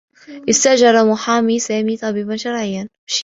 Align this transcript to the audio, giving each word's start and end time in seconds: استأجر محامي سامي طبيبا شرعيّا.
استأجر 0.49 1.05
محامي 1.11 1.59
سامي 1.59 1.97
طبيبا 1.97 2.35
شرعيّا. 2.35 2.89